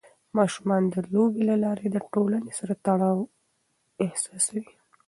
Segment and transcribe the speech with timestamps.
[0.37, 3.19] ماشومان د لوبو له لارې د ټولنې سره تړاو
[4.05, 4.65] احساسوي.